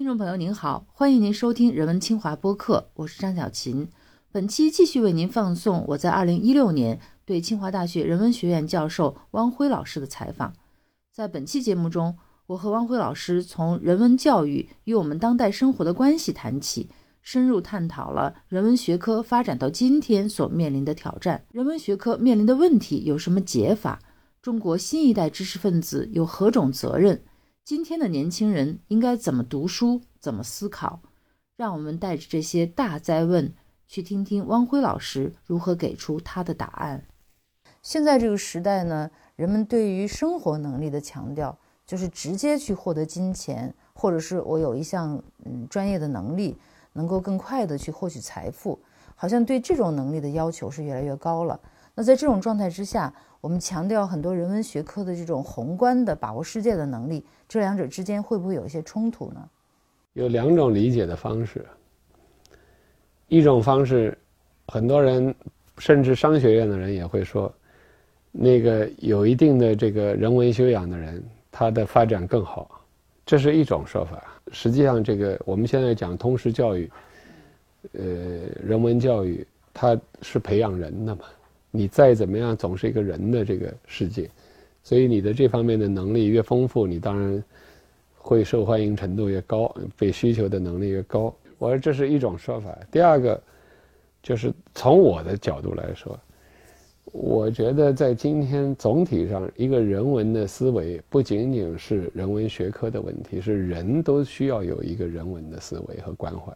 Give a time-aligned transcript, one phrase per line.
[0.00, 3.86] 听众朋友您好，欢迎您收听人文清华播客，我是张小琴。
[4.32, 10.54] 本期继续为您放送我在二零一六年对清华大学人文学院教授汪辉老师的采访。
[11.12, 12.16] 在本期节目中，
[12.46, 16.88] 我和汪辉老师从人文教育与我们当代生活的关系谈起，
[17.20, 24.00] 深入探讨了人文学科发展到今天所面临的挑战，人文学科面临的问题有什么解法？
[24.40, 27.22] 中国新一代知识分子有何种责任？
[27.70, 30.98] 今天的年轻人应该怎么读书，怎么思考？
[31.56, 33.54] 让我们带着这些大灾问，
[33.86, 37.06] 去听听汪辉老师如何给出他的答案。
[37.80, 41.56] 现在这个时代呢，人们对于生活能力的强调，
[41.86, 46.58] 就是直接去获得金钱，或者是我有一项嗯专业的能力，
[46.94, 48.80] 能够更快的去获取财富，
[49.14, 51.60] 好像对这种能力的要求是越来越高了。
[51.94, 59.48] 那在这种状态之下，我们强调很多人文学科的这种宏观的把握世界的能力，这两者之间会不会有一些冲突呢？
[60.12, 61.64] 有两种理解的方式。
[63.28, 64.16] 一种方式，
[64.66, 65.34] 很多人
[65.78, 67.50] 甚至商学院的人也会说，
[68.30, 72.82] 那个有一定的这个人文修养的人，他的发展更好，
[73.24, 74.22] 这是一种说法。
[74.52, 76.90] 实际上，这个我们现在讲通识教育，
[77.92, 78.02] 呃，
[78.62, 81.22] 人文教育，它是培养人的嘛。
[81.70, 84.28] 你再怎么样，总是一个人的这个世界，
[84.82, 87.42] 所以你的这方面的能力越丰富，你当然
[88.16, 91.34] 会受欢迎程度越高，被需求的能力越高。
[91.58, 92.76] 我说这是一种说法。
[92.90, 93.40] 第二个，
[94.22, 96.18] 就是从我的角度来说，
[97.12, 106.52] 我觉得在今天总体上，一个人文的思维不仅仅是人文学科的问题，是人都需要有一个人文的思维和关怀。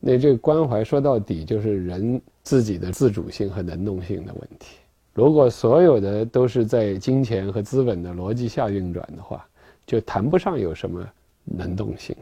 [0.00, 4.78] 那这个关怀说到底就是人自己的自主性和能动性的问题。
[5.12, 9.46] 如果所有的都是在金钱和资本的逻辑下运转的话，
[9.84, 11.06] 就谈不上有什么
[11.44, 12.16] 能动性。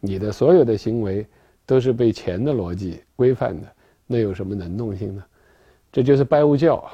[0.00, 1.26] 你的所有的行为
[1.66, 3.68] 都是被钱的逻辑规范的，
[4.06, 5.22] 那有什么能动性呢？
[5.92, 6.90] 这就是拜物教。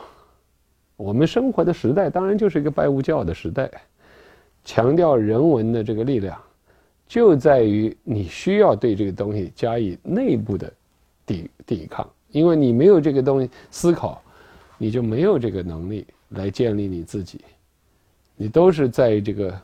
[0.97, 3.71] 我们生活的时代当然就是一个拜物教的时代，
[4.65, 6.37] 强调人文的这个力量。
[7.07, 10.73] 就在于你需要对这个东西加以内部的
[11.25, 14.21] 抵抵抗，因为你没有这个东西思考，
[14.77, 17.41] 你就没有这个能力来建立你自己。
[18.37, 19.59] 你都是在这个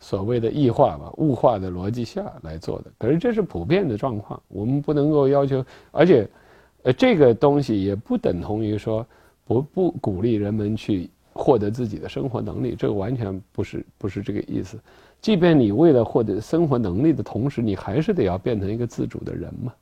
[0.00, 2.90] 所谓的异化吧、物化的逻辑下来做的。
[2.98, 6.26] 可是这是普遍的状况，我们不能够要求，而且，
[6.82, 9.06] 呃，这个东西也不等同于说
[9.44, 14.78] 不不鼓励人们去获得自己的生活能力，这个完全不是不是这个意思。
[15.20, 19.72] 即便你为了获得生活能力的同时，你还是得要变成一个自主的人嘛。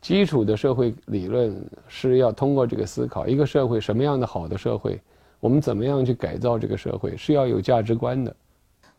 [0.00, 1.54] 基础的社会理论
[1.88, 5.00] 是要通过这个思考，一个社会什么样的好的社会，
[5.40, 8.34] 我们怎么样去改造这个社会，是要有价值观的。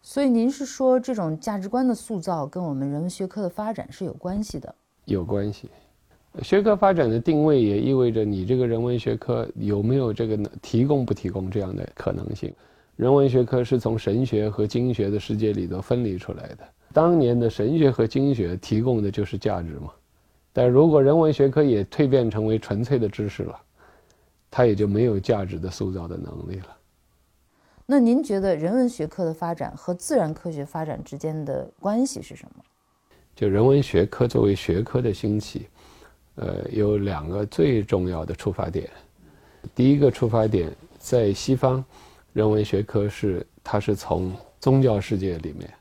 [0.01, 4.73] 所以您是说，这种价值观的塑造跟我们人文学科的发展是有关系的？
[5.05, 5.69] 有关系。
[6.43, 12.53] 学科发展的定位也意味着你这个人文学科有没有这个提供不提供这样的可能性。
[12.95, 16.59] 人文学科是从神学和经学的世界里头分离出来的。
[16.93, 19.89] 当年的神学和经学提供的就是价值嘛，
[20.59, 23.57] 但如果人文学科也蜕变成为纯粹的知识了，
[24.51, 26.77] 它也就没有价值的塑造的能力了。
[27.85, 32.63] 那您觉得人文学科的发展和自然科学发展之间的关系是什么？
[33.37, 35.69] 就人文学科作为学科的兴起，
[36.35, 38.89] 呃，有两个最重要的出发点。
[39.73, 41.81] 第一个出发点在西方。
[42.33, 45.73] 人文学科是，它是从宗教世界里面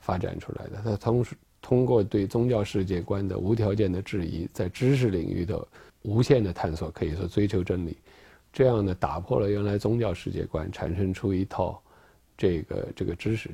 [0.00, 0.82] 发展出来的。
[0.84, 1.24] 它通
[1.68, 5.68] 通过对宗教世界观的无条件的质疑，在知识领域的
[6.00, 7.94] 无限的探索，可以说追求真理，
[8.50, 11.78] 这样呢，打破了原来宗教世界观，产生出一套
[12.38, 13.50] 这个这个知识。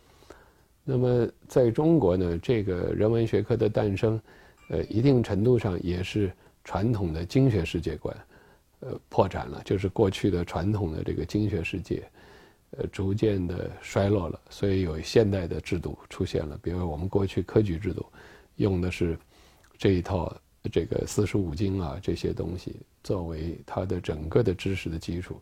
[0.85, 4.21] 那么在中国呢，这个人文学科的诞生，
[4.69, 6.31] 呃，一定程度上也是
[6.63, 8.17] 传统的经学世界观，
[8.79, 12.01] 呃，破产了，就是过去的传统的这个经学世界。
[12.77, 16.59] 呃，逐渐的衰落了，所以有现代的制度出现了。
[16.61, 18.05] 比如我们过去科举制度，
[18.57, 19.17] 用的是
[19.79, 20.35] 这一套
[20.73, 22.75] 这个四书五经啊这些东西
[23.05, 25.41] 作为它的整个的知识的基础。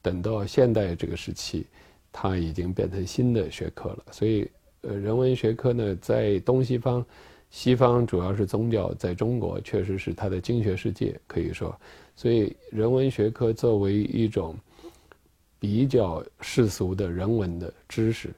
[0.00, 1.66] 等到现代这个时期，
[2.12, 4.04] 它已经变成新的学科了。
[4.12, 4.48] 所以，
[4.82, 7.04] 呃，人文学科呢，在东西方，
[7.50, 11.76] 西方主要是宗教，在中国确实是它的经学世界，可以说。
[12.14, 14.54] 所以，人文学科作为一种。
[15.60, 18.30] 比较世俗的人文的知识，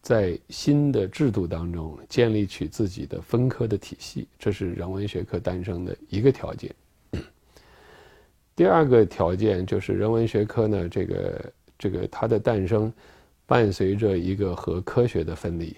[0.00, 6.74] 在新的制度当中建立起自己的分科的体系，这是人文学科诞生的一个条件。
[8.56, 12.92] 第二个条件就是人文学科呢，这个这个它的诞生，
[13.46, 15.76] 伴随着一个和科学的分离，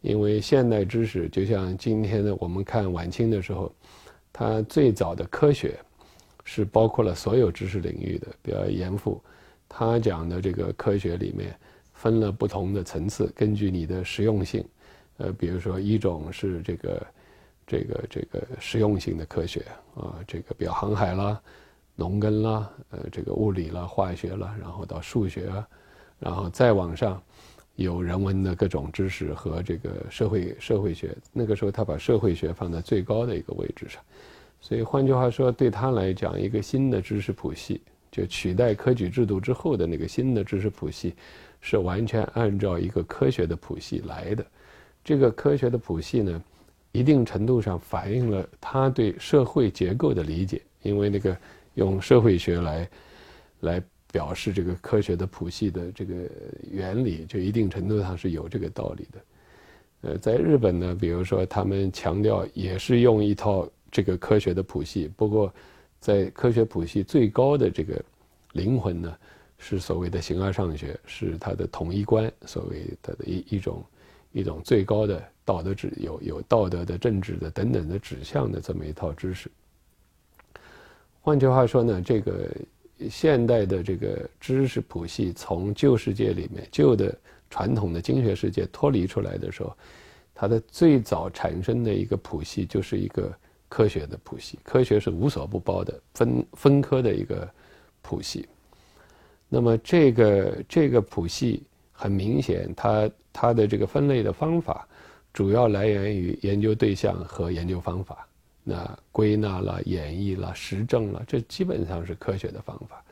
[0.00, 3.70] 因为现代知识就像今天的我们看晚清的时候，
[4.32, 5.78] 它最早的科学
[6.44, 9.22] 是包括了所有知识领域的，比如严复，
[9.78, 11.54] 他讲的这个科学里面
[11.92, 14.64] 分了不同的层次，根据你的实用性，
[15.18, 17.06] 呃，比如说一种是这个
[17.66, 19.62] 这个这个实用性的科学
[19.94, 21.38] 啊，这个比如航海啦、
[21.94, 25.52] 农耕啦、呃，这个物理啦、化学啦，然后到数学，
[26.18, 27.22] 然后再往上。
[27.74, 34.02] 有人文的各种知识和这个社会社会学，那个时候他把社会学放在最高的一个位置上，
[34.62, 37.82] 所以换句话说，对他来讲，一个新的知识谱系，
[38.16, 41.14] 就取代科举制度之后的那个新的知识谱系，
[41.60, 44.46] 是完全按照一个科学的谱系来的。
[45.04, 46.42] 这个科学的谱系呢，
[46.92, 51.36] 一定程度上反映了他对社会结构的理解，因为那个
[51.74, 52.88] 用社会学来
[53.60, 53.82] 来。
[54.12, 56.14] 表示这个科学的谱系的这个
[56.70, 59.20] 原理，就一定程度上是有这个道理的。
[60.02, 65.52] 呃，在日本呢，比如说他们强调也是用一套这个科学的谱系，不过
[66.00, 68.00] 在科学谱系最高的这个
[68.52, 69.16] 灵魂呢，
[69.58, 73.84] 是所谓的形而上学，是它的统一观，所谓它的一一种
[74.32, 79.50] 一种最高的道德指有有道德的、政治的等等的指向的这么一套知识。
[81.20, 82.50] 换句话说呢，这个。
[83.10, 87.14] 现代的这个知识谱系从旧世界里面、旧的
[87.50, 89.76] 传统的经学世界脱离出来的时候，
[90.34, 93.30] 它的最早产生的一个谱系就是一个
[93.76, 94.58] 科学的谱系。
[94.62, 97.46] 科学是无所不包的分分科的一个
[98.00, 98.48] 谱系。
[99.50, 101.62] 那么这个这个谱系
[101.92, 104.88] 很明显，它它的这个分类的方法
[105.30, 108.26] 主要来源于研究对象和研究方法。
[108.64, 113.04] 那归纳了、演绎了、实证了，这基本上是科学的方法。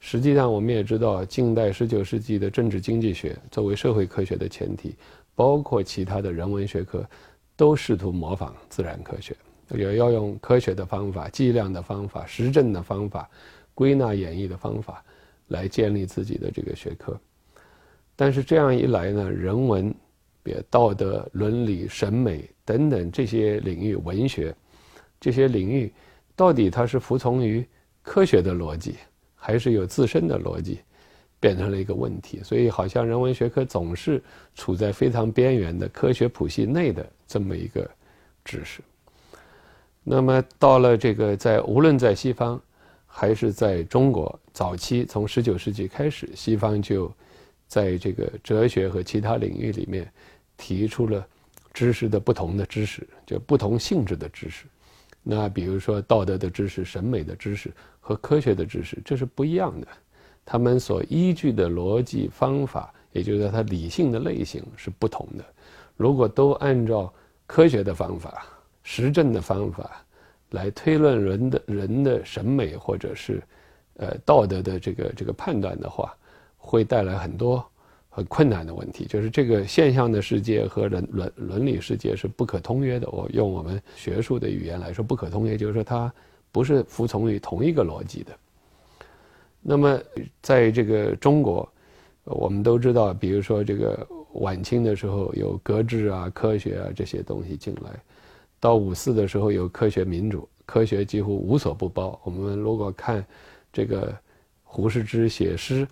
[0.00, 4.94] 实际上，我们也知道，近代十九世纪的政治经济学作为社会科学的前提，
[5.34, 7.04] 包括其他的人文学科，
[7.56, 9.36] 都试图模仿自然科学，
[9.70, 13.28] 也要用科学的方法、计量的方法、实证的方法、
[13.74, 15.04] 归纳演绎的方法
[15.48, 17.18] 来建立自己的这个学科。
[18.16, 19.94] 但是这样一来呢，人文、
[20.42, 24.54] 比如道德、伦理、审美等等这些领域，文学。
[25.20, 25.92] 这些领域，
[26.36, 27.66] 到底它是服从于
[28.02, 28.94] 科学的逻辑，
[29.34, 30.78] 还是有自身的逻辑，
[31.40, 32.40] 变成了一个问题。
[32.42, 34.22] 所以，好像人文学科总是
[34.54, 37.88] 处在非常边缘的科学谱系内的这么一个
[38.44, 38.80] 知识。
[40.10, 42.58] 那么，到了这个在无论在西方，
[43.06, 47.12] 还是在中国，早期从十九世纪开始，西方就
[47.66, 50.10] 在这个哲学和其他领域里面
[50.56, 51.26] 提出了
[51.74, 54.64] 知识的不同的知识，就不同性质的知识。
[55.22, 57.70] 那比如说道德的知识、审美的知识
[58.00, 59.86] 和科学的知识，这是不一样的。
[60.42, 65.44] 他们所依据的逻辑方法，也就是说，它理性的类型是不同的。
[65.98, 67.12] 如果都按照
[67.46, 68.46] 科学的方法、
[68.90, 70.02] 实证的方法
[70.50, 73.42] 来推论人的人的审美或者是
[73.96, 76.16] 呃道德的这个这个判断的话，
[76.56, 77.62] 会带来很多。
[78.10, 83.08] 很困难的问题，就是这个现象的世界和人伦伦理世界是不可通约的。
[83.10, 86.12] 我用我们学术的语言来说，不可通约，就是说它
[86.50, 88.32] 不是服从于同一个逻辑的。
[89.62, 90.00] 那么，
[90.42, 91.70] 在这个中国，
[92.24, 97.90] 我们都知道，比如说这个晚清的时候有格致啊、科学啊这些东西进来，
[98.60, 102.20] 到五四的时候有科学民主，科学几乎无所不包。
[102.24, 103.24] 我们如果看
[103.72, 104.16] 这个
[104.64, 105.86] 胡适之写诗。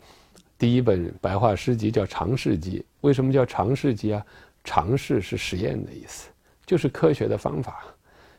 [0.58, 4.24] 第一本白话诗集叫《尝试集》，为什么叫尝试集啊？
[4.64, 6.30] 尝试是实验的意思，
[6.64, 7.84] 就是科学的方法。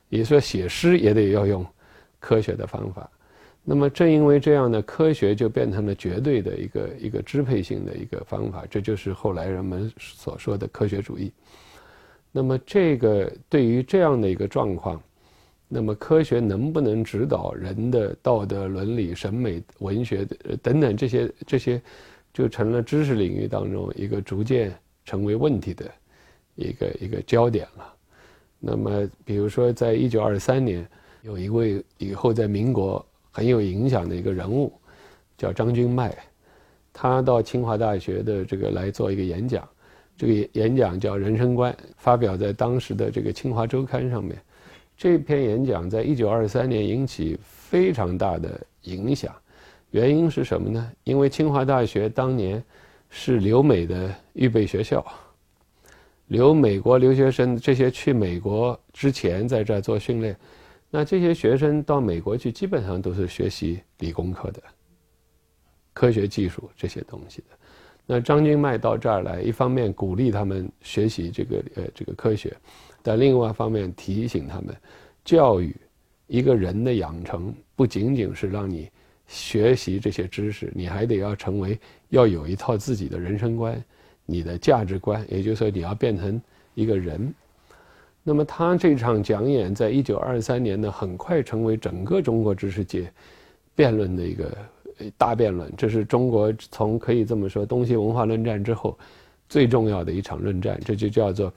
[0.10, 1.64] 也说写诗也得要用
[2.20, 3.08] 科学的方法。
[3.64, 11.32] 那么正因为这样呢，科学就变成了绝对的一个一个支配性的一个方法，这就是后来人们所说的科学主义。
[12.32, 15.02] 那么这个对于这样的一个状况。
[15.70, 20.26] 那么科学能不能指导人的道德、伦理、审美、文学
[20.64, 21.82] 等等这些这些，
[22.34, 25.92] 就成了知识领域当中一个逐渐成为问题的
[26.56, 27.94] 一个一个焦点了。
[28.60, 30.88] 那么，比如说，在一九二三年，
[31.22, 34.72] 有一位以后在民国很有影响的一个人物，
[35.38, 36.18] 叫张君迈，
[36.94, 39.68] 他到清华大学的这个来做一个演讲，
[40.18, 44.36] 这个演讲叫《人生观》，发表在当时的这个《清华周刊》上面。
[44.98, 49.32] 这篇演讲在一九二三年引起非常大的影响，
[49.92, 50.92] 原因是什么呢？
[51.04, 52.64] 因为清华大学当年
[53.12, 55.06] 是留美的预备学校，
[56.30, 60.36] 留美国留学生这些去美国之前在这儿做训练，
[60.90, 64.64] 那这些学生到美国去基本上都是学习理工科的，
[65.94, 67.57] 科学技术这些东西的。
[68.10, 72.56] 那张君迈到这儿来，一方面鼓励他们学习这个呃这个科学，
[73.04, 74.74] 但另外一方面提醒他们，
[75.26, 75.76] 教育
[76.28, 78.90] 一个人的养成不仅仅是让你
[79.28, 83.84] 学习这些知识，你还得要成为要有一套自己的人生观，
[84.26, 86.42] 你的价值观，也就是说你要变成
[86.76, 87.34] 一个人。
[88.24, 93.12] 那么他这场讲演在一九二三年呢，很快成为整个中国知识界
[93.76, 94.58] 辩论的一个。
[95.18, 98.98] 大辩论，这是中国从可以这么说东西文化论战之后
[99.48, 101.54] 最重要的一场论战，这就叫做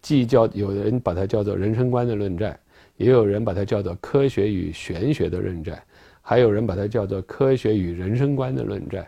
[0.00, 2.58] 既叫有人把它叫做人生观的论战，
[2.96, 5.82] 也有人把它叫做科学与玄学的论战，
[6.22, 9.06] 还有人把它叫做科学与人生观的论战。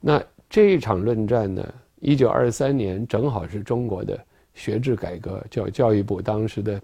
[0.00, 4.18] 那这一场论战呢，一九二三年正好是中国的
[4.52, 6.80] 学制改革，教教育部当时的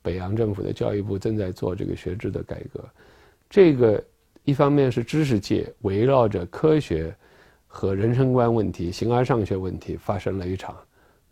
[0.00, 2.82] 北洋政府的教育部正在做这个学制的改革，
[3.50, 4.02] 这个。
[4.44, 7.14] 一方面是知识界围绕着科学
[7.66, 10.76] 和人生观问题、形而上学问题发生了一场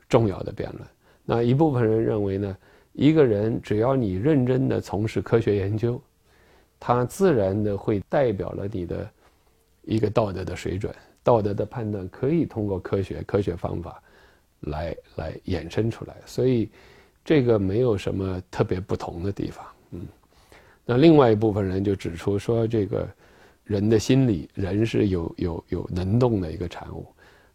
[0.09, 0.83] 重要的辩论。
[1.25, 2.57] 那一部分人认为呢，
[2.93, 6.01] 一个人只要你认真的从事科学研究，
[6.79, 9.11] 他自然的会代表了你的
[9.83, 14.03] 一个道德的水准、道德的判断，可以通过科学、科学方法
[14.61, 16.17] 来来衍生出来。
[16.27, 16.71] 所以
[17.25, 19.65] 这个没有什么特别不同的地方，
[20.85, 23.09] 那另外一部分人就指出说，这个
[23.63, 27.07] 人的心理，人是有有有能动的一个产物，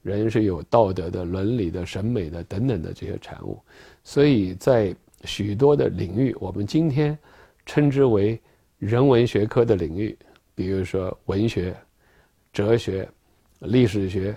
[0.02, 3.60] 人是有道德的、伦理的、审美的等等的这些产物，
[4.06, 7.18] 所以在许多的领域，我们今天
[7.66, 8.40] 称之为
[8.78, 10.18] 人文学科的领域，
[10.54, 11.76] 比如说文学、
[12.54, 13.06] 哲学、
[13.60, 14.34] 历史学、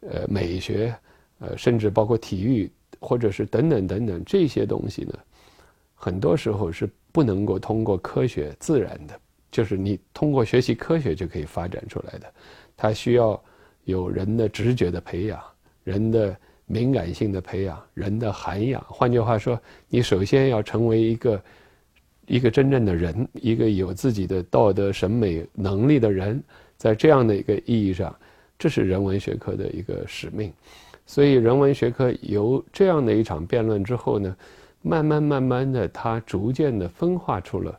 [0.00, 0.94] 呃美学，
[1.40, 5.12] 呃甚至包括体育或者是等等等等这些东西呢，
[5.94, 6.88] 很多时候是。
[7.12, 9.18] 不能够通过科学自然的，
[9.50, 12.32] 就是你通过学习科学就可以发展出来的，
[12.76, 13.42] 它需要
[13.84, 15.40] 有人的直觉的培养，
[15.84, 16.36] 人的
[16.66, 18.84] 敏感性的培养，人的涵养。
[18.88, 21.42] 换句话说，你首先要成为一个
[22.26, 26.42] 一个真正的人，一个有自己的道德审美能力的人。
[26.76, 28.14] 在这样的一个意义上，
[28.58, 30.52] 这是人文学科的一个使命。
[31.06, 34.36] 所以，人文学科由这样的一场辩论之后呢？
[34.88, 37.78] 慢慢慢慢的，它逐渐的分化出了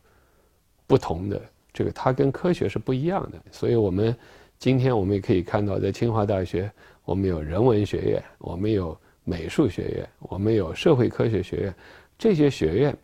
[0.86, 1.42] 不同的
[1.74, 3.42] 这个，它跟科学是不一样的。
[3.52, 4.16] 所以，我们
[4.60, 6.72] 今天我们也可以看到，在清华大学，
[7.04, 11.76] 我们有人文学院，我们有美术学院，我们有社会科学学院，
[12.16, 12.96] 这些学院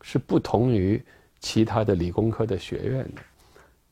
[0.00, 1.00] 是不同于
[1.38, 3.22] 其他的理工科的学院的。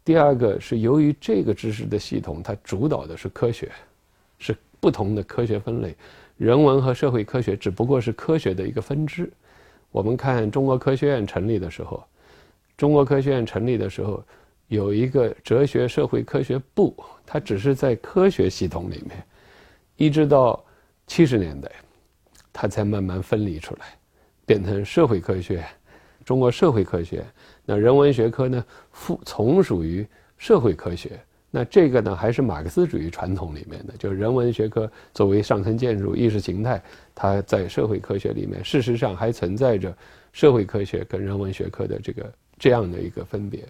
[0.05, 3.71] 第二个是由于这个知识的系统，它主导的是科学，
[4.41, 5.95] 是不同的科学分类，
[6.37, 9.31] 人文和社会科学只不过是科学的一个分支。
[9.91, 12.03] 我们看中国科学院成立的时候，
[12.77, 14.23] 中国科学院成立的时候
[14.69, 16.95] 有一个哲学社会科学部，
[17.27, 19.25] 它只是在科学系统里面，
[19.97, 20.65] 一直到
[21.07, 21.71] 七十年代，
[22.53, 23.87] 它才慢慢分离出来，
[24.47, 25.65] 变成社会科学，
[26.25, 27.25] 中国社会科学。
[27.65, 30.07] 那人文学科呢，附从属于
[30.39, 31.21] 社会科学。
[31.51, 36.81] 那这个呢，还是马克思主义传统里面的，就是人文学科作为上层建筑、意识形态，
[37.15, 39.93] 它在社会科学里面，事实上还存在着
[40.33, 43.67] 社会科学跟人文学科的这个这样的一个分别。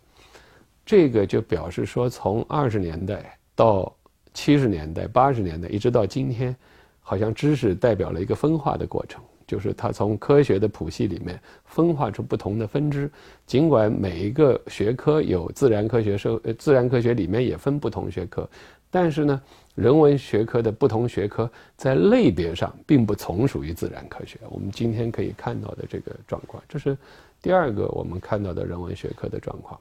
[0.84, 3.90] 这个就表示说，从二十年代到
[4.34, 6.54] 七十年代、八十年代，一直到今天，
[7.00, 9.22] 好像知识代表了一个分化的过程。
[9.50, 13.10] 就是它从科学的谱系里面分化出不同的分支，
[13.46, 18.48] 尽管每一个学科有自然科学、社呃自然科学里面也分不同学科，
[18.92, 19.42] 但是呢，
[19.74, 24.38] 人文学科的不同学科在类别上并不从属于自然科学。
[24.50, 26.96] 我们今天可以看到的这个状况，这是
[27.42, 29.76] 第二个我们看到的人文学科的状况。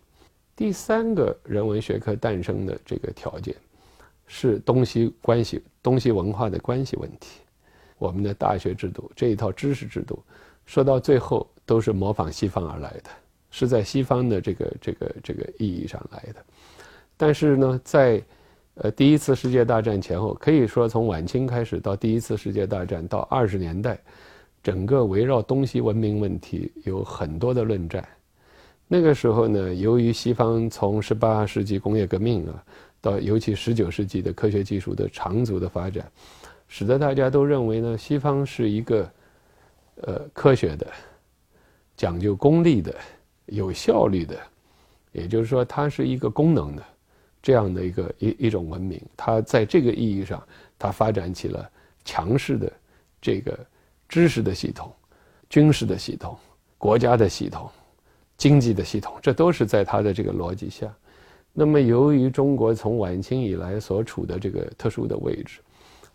[0.56, 3.56] 第三个人文学科诞生的这个条件
[4.26, 7.42] 是东西关系、东西文化的关系问题。
[8.00, 10.18] 我们的大学制度这一套知识制度，
[10.65, 13.10] 说到最后都是模仿西方而来的，
[13.51, 16.44] 是在西方的这个这个这个意义上来的。
[17.18, 18.24] 但是呢，在
[18.75, 24.00] 呃第一次世界大战前后，可以说从晚清开始到第一次世界大战到二十年代，
[24.63, 28.08] 整个围绕东西文明问题有很多的论战。
[28.88, 32.63] 那个时候呢，由于西方从十八世纪工业革命啊，
[33.01, 36.10] 到尤其十九世纪的科学技术的长足的发展。
[36.72, 39.12] 使得大家都认为呢，西方是一个，
[40.04, 40.86] 呃，科学的、
[41.98, 42.96] 讲究功利的、
[43.48, 44.38] 有效率的，
[45.12, 46.84] 也就是说，它是一个功能的
[47.42, 49.02] 这样的一个一一种文明。
[49.18, 50.42] 它在这个意义上，
[50.78, 51.68] 它发展起了
[52.06, 52.72] 强势的
[53.20, 53.60] 这个
[54.08, 54.94] 知识的系统、
[55.50, 56.38] 军事的系统、
[56.78, 57.68] 国家的系统、
[58.38, 60.88] 经济的系统，这都是在它的这个逻辑下。
[61.52, 65.60] 那么，由于中国从晚清以来所处的这个特殊的位置。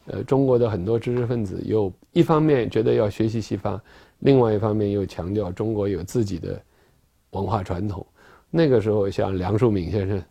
[0.07, 3.81] 呃，中国的很多知识分子又一方面觉得要学习西方，
[4.19, 6.61] 另外一方面又强调中国有自己的
[7.31, 8.07] 文化传统。
[8.51, 10.23] 那个时候，像梁漱溟先生，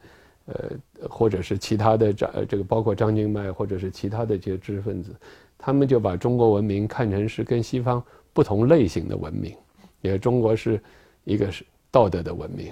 [0.46, 0.72] 呃，
[1.10, 5.14] 或者是其他的张这个包括张君迈，或者是其他的这些知识分子，
[5.58, 8.02] 他们就把中国文明看成是跟西方
[8.32, 9.56] 不同类型的文明，
[10.02, 10.80] 也中国是
[11.24, 12.72] 一个是道德的文明、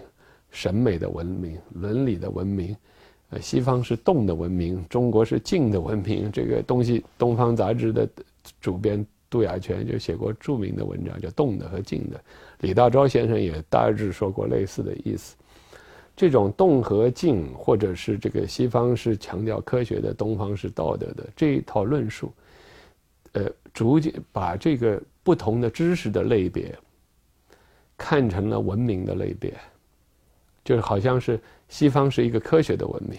[0.51, 2.75] 审美的文明、伦理的文明。
[3.31, 6.29] 呃，西方是动的文明，中国是静的文明。
[6.29, 8.05] 这个东西，《东方》杂志的
[8.59, 12.17] 主编杜亚泉就写过著名的文章，叫《动的和静的》。
[12.59, 15.37] 李大钊先生也大致说过类似的意思。
[16.13, 22.33] 这种动和静，或者是这个西方是强调科学的，东方是道德的这一套论述，
[23.31, 26.77] 呃，逐渐把这个不同的知识的类别
[27.97, 29.53] 看成了文明的类别，
[30.65, 31.39] 就是好像是。
[31.71, 33.17] 西方是一个科学的文明，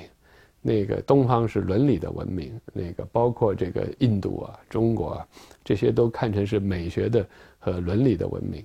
[0.61, 5.26] 那个东方是伦理的文明，那个包括这个印度啊、中国啊，
[5.64, 7.26] 这些都看成是美学的
[7.59, 8.62] 和伦理的文明。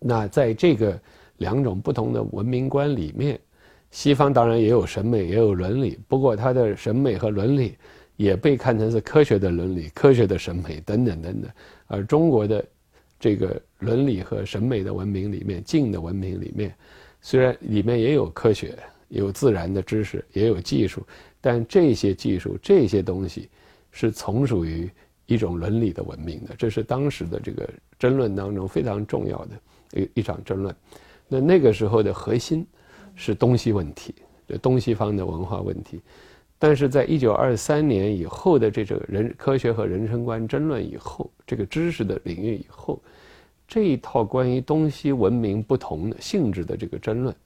[0.00, 0.98] 那在这个
[1.36, 3.38] 两种不同的文明观里面，
[3.90, 7.76] 西方当然也有审美，也有伦理，不过它的审美和伦理
[8.16, 11.50] 也被看成是科学的伦理、科学的审美等等等等。
[11.88, 12.64] 而中国的
[13.20, 16.74] 这个伦理和审美的文明里面，静的文明里面。
[17.20, 21.04] 虽然里面也有科学、有自然的知识，也有技术，
[21.40, 23.48] 但这些技术、这些东西
[23.90, 24.88] 是从属于
[25.26, 26.54] 一种伦理的文明的。
[26.56, 30.74] 这是当时的这个争论当中非常重要的一一场争论。
[31.26, 32.66] 那那个时候的核心
[33.14, 34.14] 是东西问题，
[34.62, 36.00] 东西方的文化问题。
[36.58, 43.00] 但是在一九二三年以后的这种人科学和人生观争论以后，这个知识的领域以后。
[43.68, 47.36] 这一套关于东西文明不同的性质的这个争论，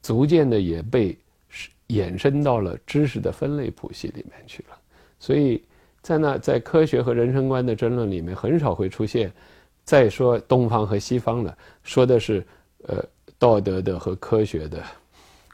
[0.00, 1.18] 逐渐的也被
[1.88, 4.78] 衍生到了知识的分类谱系里面去了。
[5.18, 5.60] 所以
[6.00, 9.32] 在那在科学和人生观的争论里面，很少会出现
[9.82, 12.46] 再说东方和西方了，说的是
[12.86, 13.04] 呃
[13.36, 14.84] 道德的和科学的，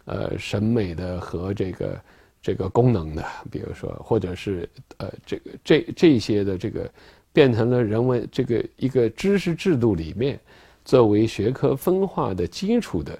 [0.05, 2.00] 呃审美的和这个
[2.42, 6.90] 这个功能的，比如说或者是呃这个这这些的这个。
[7.35, 10.38] 变成了人文这个一个知识制度里面，
[10.85, 13.18] 作为学科分化的基础的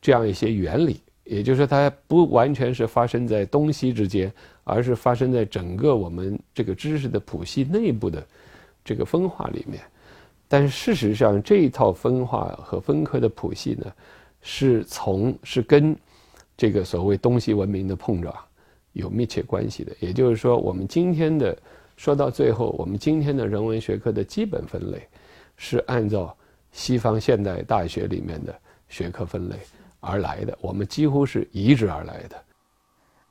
[0.00, 4.32] 这样一些原理，也就是说，它不完全是发生在东西之间，
[4.64, 8.26] 而是发生在整个我们这个知识的谱系内部的
[8.82, 9.82] 这个分化里面。
[10.48, 13.92] 但是事实上，这一套分化和分科的谱系呢，
[14.40, 15.94] 是从是跟
[16.56, 18.34] 这个所谓东西文明的碰撞
[18.94, 19.92] 有密切关系的。
[20.00, 21.54] 也就是说，我们今天的。
[22.00, 25.06] 说到最后，我们今天的人文学科的基本分类，
[25.58, 26.34] 是按照
[26.72, 28.58] 西方现代大学里面的
[28.88, 29.56] 学科分类
[30.00, 32.42] 而来的，我们几乎是移植而来的。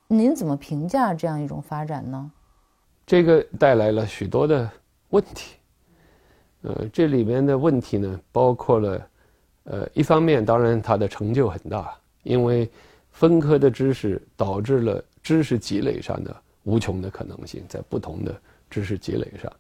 [0.08, 2.32] 您怎么评价这样一种发展呢？
[3.08, 4.70] 这个带来了许多的
[5.10, 5.56] 问题。
[6.62, 9.08] 呃，这里面的问题呢，包括了，
[9.64, 12.70] 呃，一方面当然它的成就很大，因为
[13.10, 18.40] 分科的知识导致了知识积累上的无穷的可能性，在不同的。
[18.70, 19.52] 知识积累上，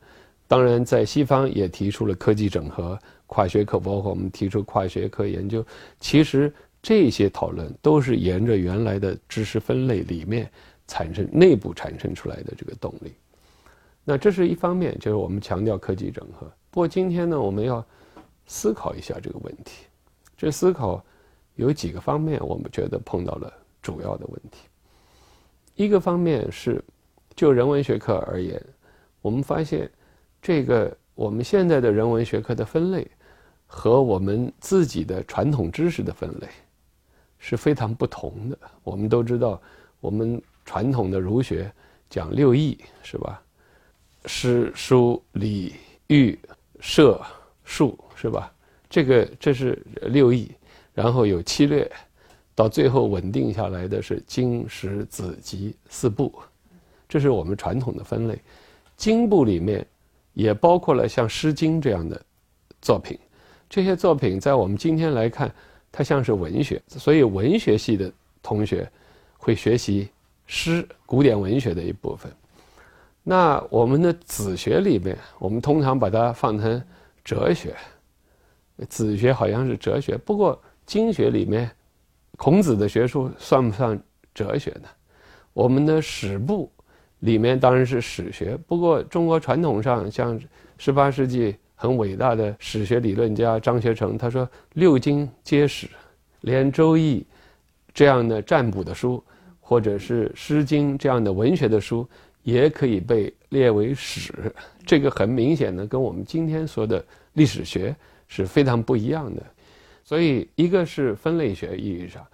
[0.48, 5.66] 当然在西方也提出了科技整合、跨学科，包括我们提出跨学科研究。
[6.00, 10.50] 其实这些讨论都是沿着原来的知识分类里面
[10.88, 13.14] 产生内部产生出来的这个动力。
[14.04, 16.52] 那这是一方面，就是我们强调科技整合。
[16.72, 17.86] 不过今天呢，我们要
[18.48, 19.86] 思考一下这个问题。
[20.38, 21.04] 这思考
[21.56, 24.62] 有几个方面，我们觉得碰到了主要的问题。
[25.76, 26.84] 一个方面是
[27.36, 28.60] 就人文学科而言。
[29.22, 29.90] 我们发现，
[30.42, 33.08] 这个我们现在的人文学科的分类，
[33.68, 36.48] 和我们自己的传统知识的分类
[37.38, 38.58] 是非常不同的。
[38.84, 39.62] 我们都知道，
[40.00, 41.72] 我们传统的儒学
[42.10, 43.42] 讲六艺，是吧？
[44.26, 45.76] 诗、书、礼、
[46.08, 46.38] 乐、
[46.80, 47.22] 射、
[47.64, 48.54] 术，是吧？
[48.90, 50.52] 这个这是六艺，
[50.94, 51.90] 然后有七略，
[52.56, 56.34] 到最后稳定下来的是经、史、子、集四部，
[57.08, 58.40] 这是我们传统的分类。
[59.00, 59.84] 经部里面
[60.34, 62.22] 也包括了像《诗经》这样的
[62.82, 63.18] 作品，
[63.70, 65.50] 这些作品在我们今天来看，
[65.90, 68.12] 它像是文学，所以文学系的
[68.44, 68.86] 同学
[69.38, 70.10] 会学习
[70.48, 72.30] 诗、古典文学的一部分。
[73.24, 76.84] 那我们的子学里面，我们通常把它放成
[77.24, 77.74] 哲学，
[78.90, 80.18] 子学好像是哲学。
[80.18, 81.72] 不过经学里面，
[82.36, 83.98] 孔子的学术算不算
[84.34, 84.90] 哲学呢？
[85.54, 86.70] 我们的史部。
[87.20, 90.40] 里面当然是史学，不过中国传统上，像
[90.78, 95.88] 十八世纪很伟大的史学理论家张学成，他说六经皆史，
[96.42, 97.20] 连《周易》
[97.94, 99.24] 这样的占卜的书，
[99.60, 102.08] 或者是《诗经》这样的文学的书，
[102.44, 104.34] 也可以被列为史。
[104.86, 107.04] 这个很明显的跟我们今天说的
[107.34, 107.96] 历史学
[108.28, 109.44] 是非常不一样的。
[110.04, 112.26] 所以，一个是分类学意义上，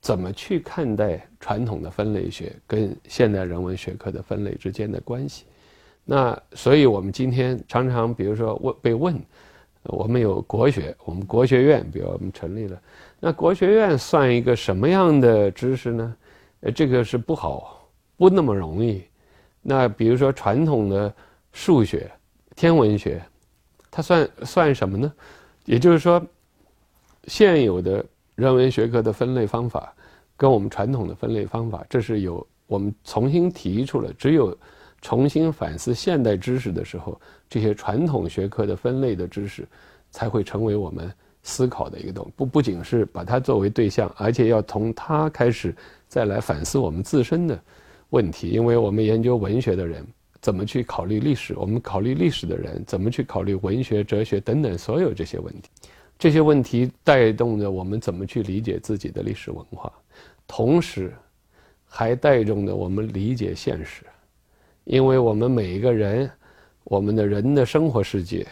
[0.00, 5.44] 怎么去看待传统的分类学跟现代人文学科的分类之间的关系？
[6.04, 9.20] 那所以我们今天常常，比如说问被问，
[9.82, 12.80] 我们有国学，我们国学院，比如我们成立了，
[13.20, 16.16] 那国学院算一个什么样的知识呢？
[16.60, 19.04] 呃，这个是不好，不那么容易。
[19.60, 21.12] 那比如说传统的
[21.52, 22.10] 数学、
[22.56, 23.22] 天文学，
[23.90, 25.12] 它算算什么呢？
[25.66, 26.24] 也就是说，
[27.26, 28.04] 现有的
[28.38, 29.92] 人文学科的分类方法，
[30.36, 34.12] 跟我们传统的分类方法，这是有我们重新提出了。
[34.12, 34.56] 只有
[35.02, 37.20] 重新反思现代知识的时候，
[37.50, 39.66] 这些传统学科的分类的知识，
[40.12, 42.30] 才会成为我们思考的一个东。
[42.36, 45.74] 不不仅是把它作为对象，而且要从它开始。
[46.06, 47.60] 再来反思我们自身的
[48.10, 50.06] 问题，因为我们研究文学的人
[50.40, 55.68] 怎么去考虑历史，我们考虑历史的人怎么去考虑文学、哲学等等所有这些问题，
[56.18, 59.92] 这些问题带动着我们怎么去理解自己的历史文化，
[60.46, 61.14] 同时
[61.86, 64.02] 还带动着我们理解现实，
[64.84, 66.28] 因为我们每一个人，
[66.82, 68.46] 我们的人的生活世界，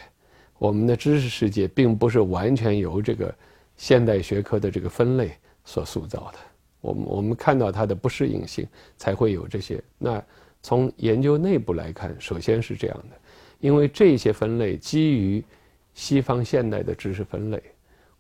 [0.59, 3.35] 我们的知识世界，并不是完全由这个
[3.77, 5.33] 现代学科的这个分类
[5.65, 6.39] 所塑造的。
[6.81, 8.65] 我们我们看到它的不适应性，
[8.97, 9.83] 才会有这些。
[9.99, 10.23] 那
[10.63, 13.17] 从研究内部来看，首先是这样的，
[13.59, 15.43] 因为这些分类基于
[15.97, 17.61] 西方现代的知识分类。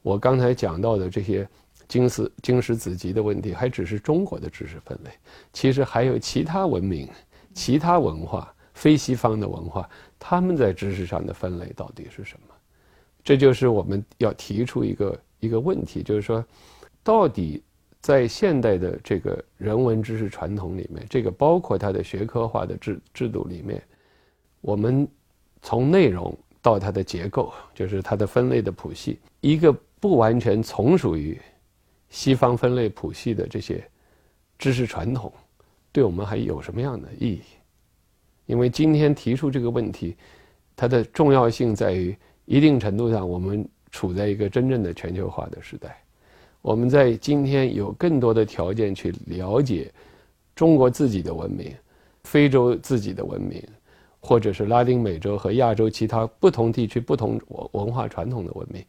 [0.02, 1.46] 我刚才讲到的这些
[1.86, 5.10] 经史经史子集的问题，还只是中国的知识分类。
[5.52, 7.08] 其实还有其他文明、
[7.54, 12.54] 其他文化、非西方的文化，他们在知识上的分类到底是什么？
[13.22, 16.44] 这就是我们要提出一个一个问题，就是说，
[17.04, 17.62] 到底。
[18.02, 23.82] 在现代的这个人文知识传统里面，这个包括它的学科化的制制度里面，
[24.60, 25.08] 我们
[25.60, 26.32] 从内容
[26.66, 31.40] 到它的结构，就是它的分类的谱系，一个不完全从属于
[32.08, 33.88] 西方分类谱系的这些
[34.58, 35.32] 知识传统，
[35.92, 37.40] 对我们还有什么样的意义？
[38.46, 40.16] 因为今天提出这个问题，
[40.74, 45.96] 它的重要性在于，一定程度上，我们处在一个真正的全球化的时代。
[46.62, 49.88] 我们在今天有更多的条件去了解
[50.56, 51.72] 中国自己的文明、
[52.24, 53.62] 非洲自己的文明，
[54.26, 58.84] 或者是拉丁美洲和亚洲其他不同地区不同文化传统的文明。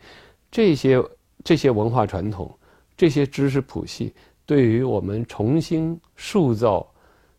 [0.49, 1.03] 这些
[1.43, 2.51] 这些文化传统、
[2.97, 4.13] 这些知识谱系，
[4.45, 6.85] 对于我们重新塑造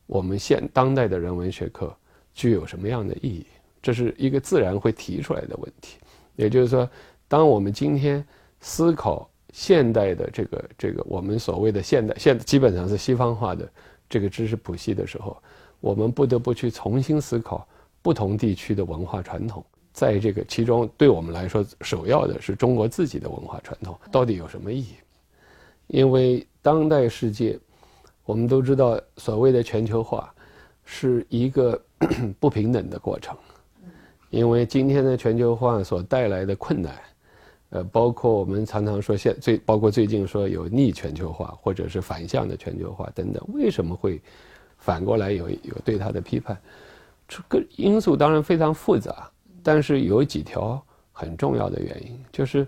[0.06, 1.92] 我们现当代的人文学科，
[2.32, 3.44] 具有什么样的意义？
[3.82, 5.98] 这是一个自然会提出来的问题。
[6.36, 6.88] 也就是说，
[7.26, 8.24] 当我们今天
[8.60, 9.28] 思考。
[9.50, 13.66] 现代的这个这个我们所谓的现代现基本上是西方化的
[14.06, 15.42] 这个知识谱系的时候，
[15.80, 17.66] 我们不得不去重新思考
[18.08, 24.94] 不同地区的文化传统，在这个其中对我们来说首要的是中国自己的文化传统到底有什么意义？
[25.88, 27.58] 因为当代世界，
[28.24, 30.32] 我们都知道所谓的全球化
[30.86, 31.78] 是一个
[32.40, 33.36] 不平等的过程，
[34.30, 36.98] 因为今天的全球化所带来的困难。
[37.68, 44.18] 呃，包括我们常常说现最包括最近说有逆全球化或者是反向的全球化等等，为什么会
[44.78, 46.56] 反过来有有对它的批判？
[47.28, 49.30] 这个因素当然非常复杂，
[49.62, 52.66] 但是有几条很重要的原因，就是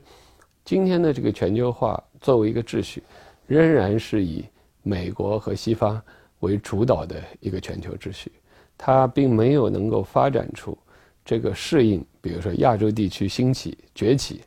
[0.64, 3.02] 今天的这个全球化作为一个秩序，
[3.46, 4.44] 仍然是以
[4.82, 6.00] 美国和西方
[6.40, 8.30] 为主导的一个全球秩序，
[8.78, 10.78] 它并没有能够发展出
[11.24, 14.42] 这个适应，比如说亚洲地区兴起崛起。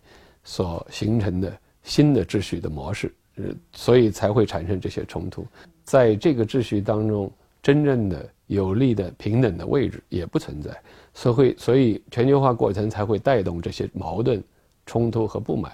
[0.46, 5.48] 所形成的新的秩序的模式，呃，所以才会产生这些冲突。
[5.86, 10.72] 在这个秩序当中，真正的有利的平等的位置也不存在，
[11.14, 14.44] 所以，所以全球化过程才会带动这些矛盾、
[14.86, 15.72] 冲突和不满。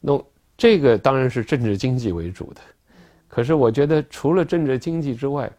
[0.00, 0.22] 那
[0.56, 2.60] 这个当然是政治经济为主的，
[3.28, 5.50] 可是我觉得除了政治经济之外，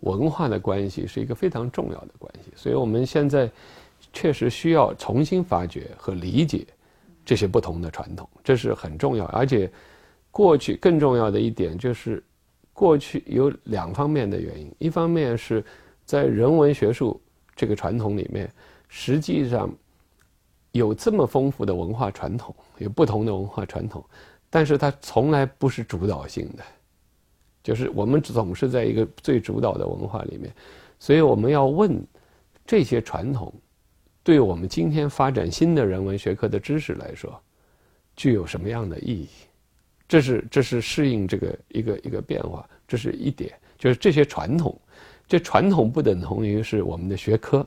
[0.00, 2.50] 文化的关系是一个非常重要的关系。
[2.56, 3.50] 所以我们现在
[4.12, 6.66] 确实需要重新发掘和理解。
[7.24, 9.24] 这些不同的传统，这是很重要。
[9.26, 9.70] 而且，
[10.32, 12.20] 过去更重要的一点就是，
[12.72, 14.74] 过去有两方面的原因。
[14.80, 15.64] 一方面是
[16.04, 17.20] 在人文学术
[17.54, 18.50] 这个传统里面，
[18.88, 19.72] 实际上
[20.72, 24.04] 有这么丰富的文化传统，有不同的文化传统，
[24.50, 26.62] 但是它从来不是主导性的，
[27.62, 30.52] 就是我们总是在一个最主导的文化里面，
[30.98, 32.04] 所以我们要问
[32.66, 33.52] 这些传统。
[34.24, 37.42] 对我们今天发展新的人文学科的知识来说，
[38.14, 39.28] 具有什么样的意义？
[40.06, 43.52] 这是这是适应这个一个一个变化，这是一点。
[43.76, 44.80] 就是这些传统，
[45.32, 47.66] 这传统不等同于是我们的学科，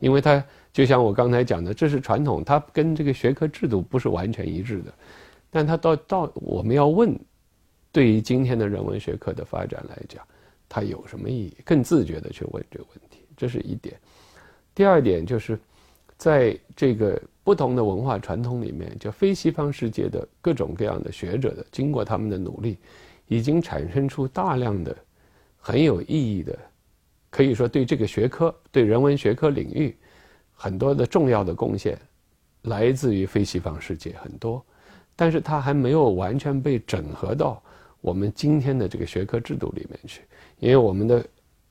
[0.00, 4.92] 因为它就像我刚才讲的，这是传统，它跟这个学科制度不是完全一致的。
[5.48, 7.18] 但它到到我们要问，
[7.90, 10.22] 对于今天的人文学科的发展来讲，
[10.68, 11.56] 它有什么意义？
[11.64, 13.98] 更自觉的去问这个问题，这是一点。
[14.74, 15.58] 第二点就是，
[16.18, 22.76] 在这个不同的文化传统里面，就非西方世界的各种各样的学者的，经过他们的努力，
[23.26, 24.94] 已经产生出大量的
[25.56, 26.58] 很有意义的，
[27.30, 29.96] 可以说对这个学科、对人文学科领域
[30.52, 31.98] 很多的重要的贡献，
[32.62, 34.64] 来自于非西方世界很多。
[35.16, 37.62] 但是它还没有完全被整合到
[38.00, 40.22] 我们今天的这个学科制度里面去，
[40.58, 41.24] 因为我们的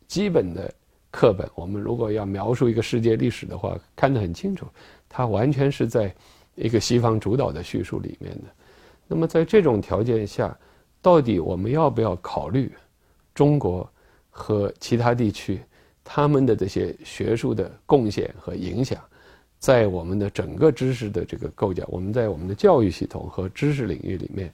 [0.08, 0.72] 基本的
[1.12, 4.68] 课本，我们如果要描述一个世界历史的话，看得很清楚，
[5.10, 6.14] 它完全是在
[6.56, 8.44] 一个西方主导的叙述里面的。
[9.08, 10.56] 那么在这种条件下，
[11.02, 12.72] 到底我们要不要考虑
[13.34, 13.92] 中国
[14.40, 15.60] 和其他地区
[16.04, 18.98] 他们的这些学术的贡献和影响？
[19.60, 24.50] 在我们的整个知识的这个构架，我们在我们的教育系统和知识领域里面，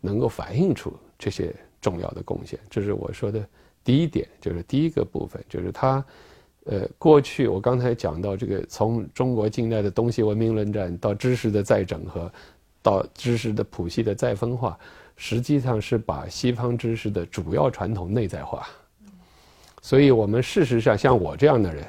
[0.00, 3.44] 能够反映出这些重要的贡献，这是我说的
[3.82, 6.04] 第一点，就是第一个部分，就是它，
[6.66, 12.30] 呃，过去我刚才讲到这个，从中国近代的东西文明论战到知识的再整合，
[12.80, 14.78] 到知识的谱系的再分化，
[15.16, 18.68] 实际上是把西方知识的主要传统内在化。
[19.84, 21.84] 所以我们事实上像我这样的人。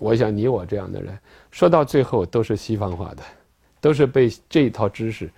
[0.00, 1.18] 我想你我这样的人，
[1.50, 3.22] 说到最后都是西方化的，
[3.82, 5.28] 都是被这一套知识，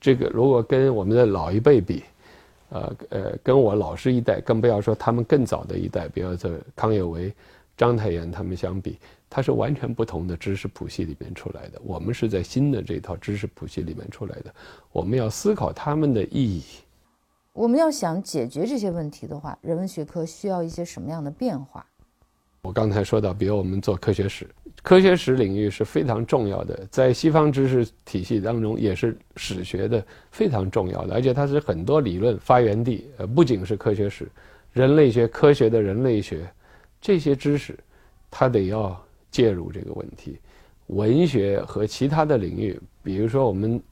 [0.00, 2.04] 这个如果跟我们的老一辈比，
[2.68, 7.32] 呃呃，跟我老师一代，更不要说他们更早的一代，比如说康有为、
[7.76, 8.96] 章太炎他们相比，
[9.28, 11.80] 他是完全不同的知识谱系里面出来的。
[11.82, 14.54] 我们是在新的这套知识谱系里面出来的，
[14.92, 16.62] 我们要思考他们的意义。
[17.56, 21.84] 我们要想解决这些问题的话，人文学科需要一些什么样的变化？
[22.60, 24.46] 我刚才说到，比如我们做科学史，
[24.82, 33.06] 科学史领域是非常重要的，在西方知识体系当中也是史学的非常重要的，而且它是很多理论发源地。
[33.16, 34.28] 呃，不仅是科学史，
[34.74, 36.46] 人类学科学的人类学
[37.00, 37.74] 这些知识，
[38.30, 40.38] 它得要介入这个问题。
[40.88, 43.82] 文学和其他的领域，比如说我们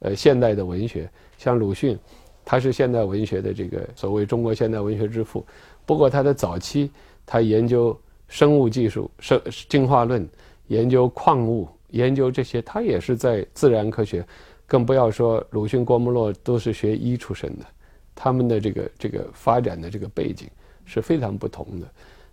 [0.00, 1.08] 呃现代的文学，
[1.38, 1.96] 像鲁迅，
[2.44, 5.44] 他是现代文学的这个所谓中国现代文学之父。
[5.86, 6.90] 不过他的早期，
[7.26, 7.98] 他研究。
[8.28, 10.26] 生物技术、生进化论、
[10.68, 14.26] 研究矿物、研究这些，他也是在自然科学，
[14.66, 17.66] 更不要说鲁迅、郭沫若都是学医出身的，
[18.14, 20.48] 他们的这个这个发展的这个背景
[20.86, 21.86] 是非常不同的。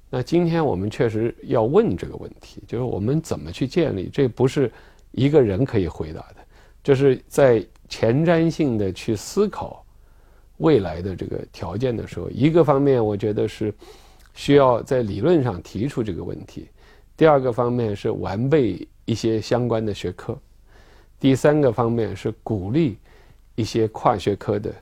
[0.09, 4.07] 那今天我们确实要问这个问题，就是我们怎么去建立？
[4.07, 4.71] 这不是
[5.11, 6.35] 一个人可以回答的，
[6.81, 9.78] 就是在前瞻性的去思考
[10.59, 13.73] 未来的这个条件的时候，一个方面我觉得是。
[14.35, 16.69] 需要在理论上提出这个问题。
[17.17, 20.37] 第二个方面是完备一些相关的学科。
[21.19, 22.97] 第三个方面是鼓励
[23.55, 24.73] 一些跨学科的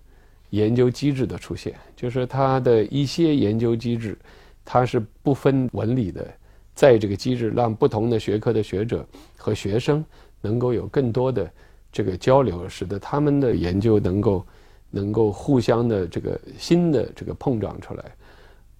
[0.51, 4.15] 研究机制的出现，就是它的一些研究机制，
[4.63, 6.27] 它是不分文理的，
[6.75, 10.05] 在这个机制让不同的学科的学者和学生
[10.39, 11.49] 能够有更多的
[11.91, 14.45] 这个交流，使得他们的研究能够
[14.89, 18.03] 能够互相的这个新的这个碰撞出来。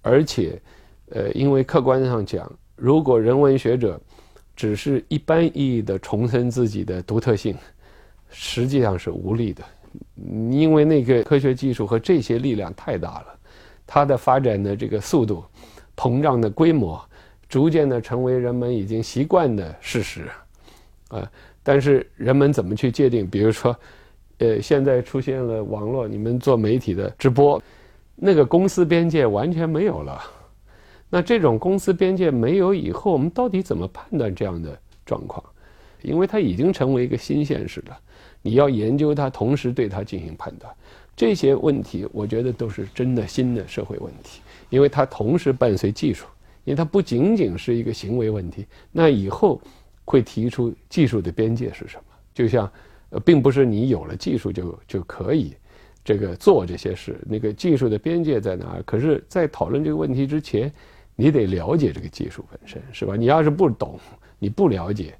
[0.02, 0.60] 而且，
[1.10, 4.00] 呃，因为客观上讲，如果人文学者
[4.56, 7.56] 只是一般意义的重申自己的独特性，
[8.30, 9.62] 实际上是无力的。
[10.50, 13.38] 因为那个科学技术和这些力量太大了，
[13.86, 15.44] 它的发展的这个速度、
[15.96, 17.02] 膨胀的规模，
[17.48, 20.28] 逐渐的成为人们已经习惯的事实。
[21.08, 21.30] 啊，
[21.62, 23.26] 但是人们怎么去界定？
[23.26, 23.74] 比如说，
[24.38, 27.60] 呃，现在出现了网络，你们做媒体的直播。
[28.14, 30.20] 那个公司边界完全没有了，
[31.08, 35.44] 那这种公司边界没有以后，我们到底怎么判断这样的状况？
[36.02, 37.98] 因为它已经成为一个新现实了，
[38.42, 40.72] 你要研究它，同时对它进行判断，
[41.16, 46.26] 这些问题我觉得都是真的新的社会问题，因为它同时伴随技术，
[46.64, 49.60] 因为它不仅仅是一个行为问题，那以后
[50.04, 52.02] 会提出技术的边界是什么？
[52.34, 52.70] 就像，
[53.10, 55.54] 呃，并不是你有了技术就就可以。
[56.04, 58.82] 这个做这些事，那个技术的边界在哪儿？
[58.84, 60.72] 可是，在讨论这个问题之前，
[61.14, 63.14] 你得了解这个技术本身，是吧？
[63.14, 64.00] 你要是不懂，
[64.38, 65.14] 你不了解，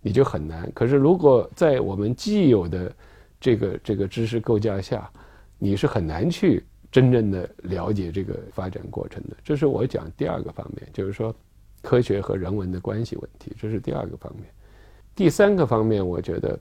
[0.00, 0.68] 你就很难。
[0.74, 2.92] 可是，如果在我们既有的
[3.38, 5.08] 这个这个知识构架下，
[5.58, 9.36] 你是很难去真正的了解这个发展过程的。
[9.44, 11.32] 这是我讲第二个方面，就是说
[11.82, 14.46] 科学和人文的关系问题，这是第二个方面。
[15.14, 16.58] 第三个方面，我觉得，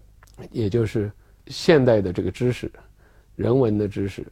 [0.51, 1.11] 也就是
[1.47, 2.71] 现代的这个知识。
[3.35, 4.25] 人文的知识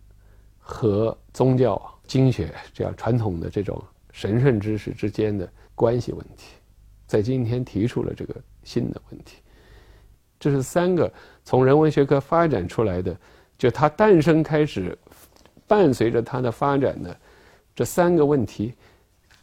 [0.60, 6.54] 和宗教经学这样传统的这种神圣知识之间的关系问题，
[7.08, 9.38] 在今天提出了这个新的问题。
[10.40, 11.12] 这是三个
[11.44, 13.18] 从人文学科发展出来的，
[13.58, 14.96] 就它诞生开始，
[15.66, 17.18] 伴随着它的发展的
[17.74, 18.74] 这三个问题，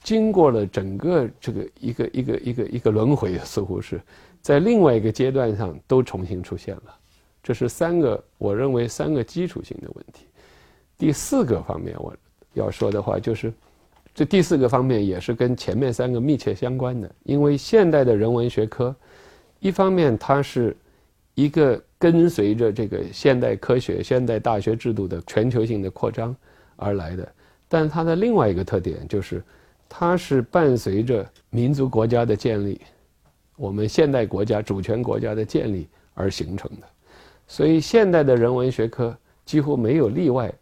[0.02, 4.00] 经过了整个这个一个一个一个一个轮回，似乎是
[4.46, 6.94] 在另外一个阶段上都重新出现了。
[7.42, 10.26] 这是三个我认为三个基础性的问题。
[10.96, 12.14] 第四个方面我
[12.54, 13.52] 要说的话就是，
[14.14, 18.94] 这第四个方面也是跟前面三个密切相关的，因为现代的人文学科，
[19.58, 20.76] 一方面它是。
[21.38, 26.34] 一个跟随着这个现代科学、现代大学制度的全球性的扩张
[26.76, 27.30] 而来的，
[27.68, 29.42] 但它的另外一个特点就是，
[29.86, 32.80] 它是伴随着民族国家的建立，
[33.56, 36.86] 我们现代国家主权国家的建立而形成的。
[37.46, 40.52] 所以，现代的人文学科几乎没有例外，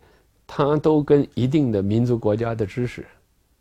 [0.47, 3.05] 它都跟一定的民族国家的知识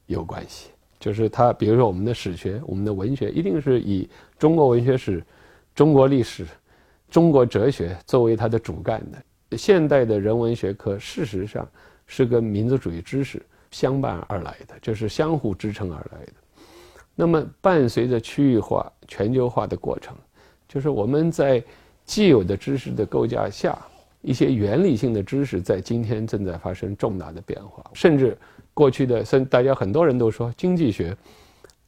[0.06, 0.70] 有关系。
[1.00, 5.24] 就是它，比如说我们的史学、我们的文学，一定是以中国文学史、
[5.76, 6.46] 中国历史。
[7.10, 11.70] 中国哲学作为它的主干的现代的人文学科，事实上
[12.08, 16.34] 是跟民族主义知识相伴而来的，就是相互支撑而来的。
[17.16, 20.16] 那么，伴随着区域化、全球化的过程，
[20.68, 21.64] 就是我们在
[22.06, 23.78] 既有的知识的构架下，
[24.22, 27.84] 一些原理性的知识在今天正在发生重大的变化。
[27.94, 28.38] 甚至
[28.74, 31.16] 过去的，甚大家很多人都说经济学，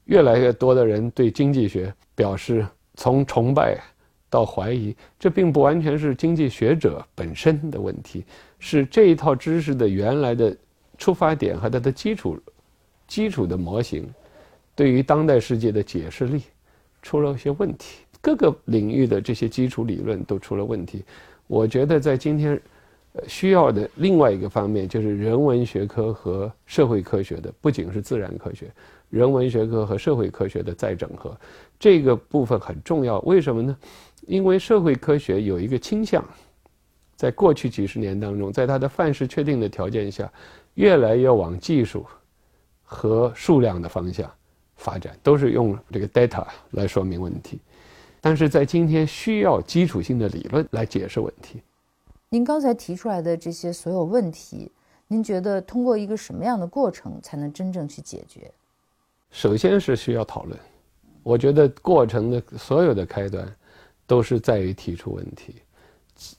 [0.05, 3.79] 越来越多的人对经济学表示从崇拜。
[4.27, 8.25] 到怀疑，这并不完全是经济学者本身的问题，
[8.59, 10.53] 是这一套知识的原来的
[10.97, 12.37] 出发点和它的基础
[13.07, 14.05] 基础的模型，
[14.75, 16.43] 对于当代世界的解释力
[17.01, 17.99] 出了一些问题。
[18.21, 21.05] 各个领域的这些基础理论都出了问题。
[21.47, 22.59] 我觉得在今天
[23.27, 28.69] 需要的另外一个方面，就是人文学科和社会科学的，不仅是自然科学，
[29.09, 31.37] 人文学科和社会科学的再整合，
[31.79, 33.19] 这个部分很重要。
[33.19, 33.77] 为什么呢？
[34.25, 36.25] 因为社会科学有一个倾向，
[37.15, 40.29] 在过去几十年当中，在它的范式确定的条件下，
[40.73, 42.05] 越来越往技术
[42.83, 44.29] 和数量的方向
[44.75, 47.59] 发展，都是用这个 data 来说明问题。
[48.21, 51.61] 但是在今天，需要基础性的理论来解释问题。
[52.29, 54.71] 您刚才提出来的这些所有问题，
[55.07, 58.51] 您觉得通过一个什么样的过程才能真正去解决？
[59.31, 60.59] 首先是需要讨论。
[61.23, 63.47] 我觉得过程的所有的开端。
[64.07, 65.55] 都是在于提出问题，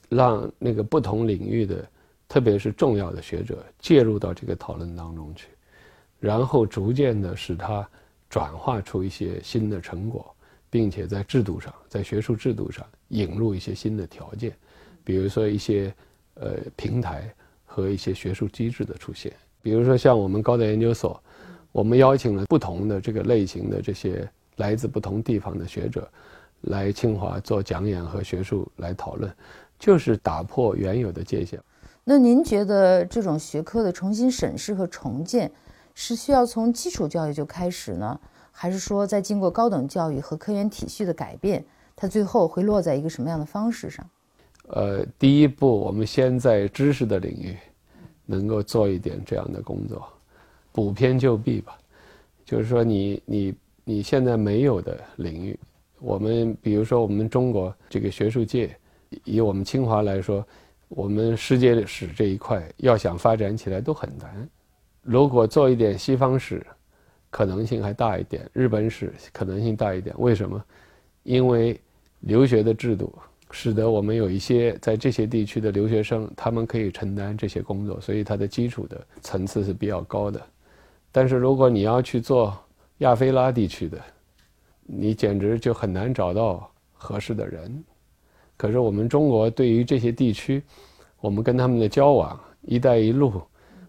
[0.07, 1.85] 让那个不同领域的，
[2.25, 5.49] 特别是重要的学者介入到这个讨论当中去，
[6.17, 7.85] 然后逐渐的使它
[8.29, 10.35] 转化出一些新的成果，
[10.69, 14.53] 并且在制度上，在学术制度上引入一些新的条件，
[15.03, 15.93] 比如说一些
[16.35, 17.33] 呃平台
[17.65, 21.21] 和一些学术机制的出现，比如说像我们高等研究所，
[21.71, 26.07] 我们邀请了不同的这个类型的这些来自不同地方的学者。
[26.61, 29.31] 来清华做讲演和学术来讨论，
[29.77, 31.61] 就是打破原有的界限。
[32.03, 35.51] 那您觉得这种学科的重新审视和重建，
[35.99, 44.07] 是需要从基础教育就开始呢，还是说在经过高等教育和科研体系的改变，它最后会落在一个什么样的方式上？
[44.67, 47.57] 呃，第一步，我们先在知识的领域
[48.27, 50.07] 能够做一点这样的工作，
[50.71, 51.75] 补偏就弊吧。
[52.45, 55.59] 就是说，你你你现在没有的领域。
[55.97, 58.77] 我们比如说，我们中国这个学术界，
[59.23, 60.45] 以我们清华来说，
[60.89, 64.47] 我们世界史这一块要想发展起来都很难。
[65.09, 66.61] 如果做一点西方史，
[67.29, 70.13] 可能性还大一点；日本史可能性大一点。
[70.19, 70.61] 为什么？
[71.23, 71.79] 因为
[72.19, 73.17] 留学的制度
[73.49, 80.45] 使得我们有一些在这些地区的留学生，他们可以承担这些工作，所以它的基础的层次是比较高的。
[81.09, 82.53] 但是如果你要去做
[82.97, 83.97] 亚非拉地区的，
[84.81, 87.81] 你简直就很难找到合适的人，
[88.57, 90.61] 可是我们中国对于这些地区，
[91.21, 93.41] 我们跟他们的交往，“一带一路”，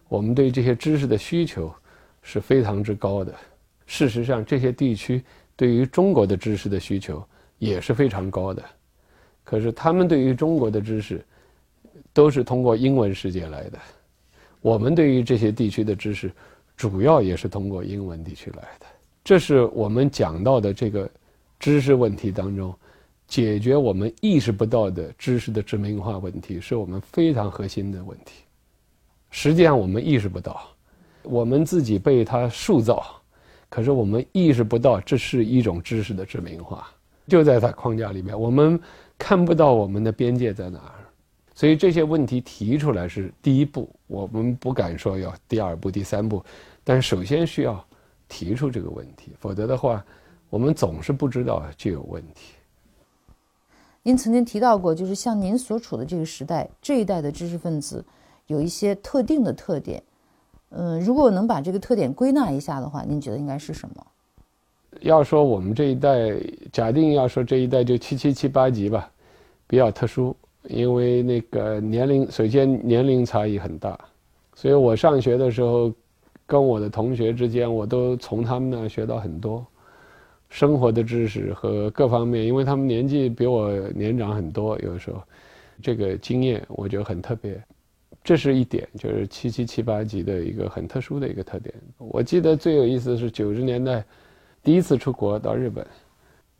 [0.09, 1.73] 我们对这些知识的需求
[2.21, 3.33] 是非常之高的。
[3.85, 5.23] 事实上，这些地区
[5.55, 7.23] 对于中国的知识的需求
[7.59, 8.63] 也是非常高的。
[9.43, 11.25] 可是他们对于中国的知识，
[12.11, 13.79] 都是通过英文世界来的。
[14.61, 16.31] 我们对于这些地区的知识，
[16.75, 18.85] 主要也是通过英文地区来的。
[19.23, 21.09] 这是我们讲到的这个
[21.59, 22.73] 知识问题当中，
[23.27, 28.43] 解决我们意识不到的知识的殖民化问题，是我们非常核心的问题。
[29.29, 30.61] 实际上我们意识不到，
[31.23, 33.03] 我们自己被它塑造，
[33.69, 36.87] 可是我们意识不到这是一种知识的殖民化，
[37.27, 38.79] 就在它框架里面，我们
[39.17, 40.95] 看不到我们的边界在哪儿。
[41.53, 46.43] 所以这些问题提出来是第一步，我们不敢说要第二步、第三步，
[46.83, 47.83] 但首先需要。
[48.31, 50.05] 提出这个问题，否则的话，
[50.51, 52.53] 我们总是不知道就有问题。
[54.03, 58.05] 您曾经提到过，就是像您所处的这个时代，这一代的知识分子
[58.49, 60.03] 有一些特定的特点。
[60.71, 64.05] 嗯，如果能把这个特点归纳一下的话，您觉得应该是什么？
[65.01, 66.31] 要说我们这一代，
[66.71, 69.09] 假定要说这一代就七七七八级吧，
[69.67, 73.97] 比较特殊，因为那个年龄，首先年龄差异很大，
[74.55, 75.93] 所以我上学的时候，
[76.47, 79.63] 跟我的同学之间，我都从他们那学到很多
[80.49, 85.21] 生活的知识和各方面，因为他们年纪比我年长很多，有的时候
[85.81, 87.61] 这个经验我觉得很特别，
[88.23, 91.73] 这是一点，就是七七七八级的一个很特殊的一个特点。
[91.97, 94.03] 我记得最有意思的是九十年代。
[94.61, 95.85] 第一次出国到日本，